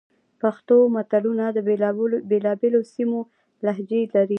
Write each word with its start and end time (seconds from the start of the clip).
پښتو 0.41 0.75
متلونه 0.95 1.45
د 1.53 1.57
بېلابېلو 2.37 2.79
سیمو 2.93 3.19
لهجې 3.65 4.01
لري 4.13 4.29